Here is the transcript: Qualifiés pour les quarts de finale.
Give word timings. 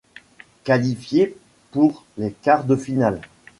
Qualifiés 0.63 1.37
pour 1.69 2.05
les 2.17 2.31
quarts 2.31 2.63
de 2.63 2.75
finale. 2.75 3.21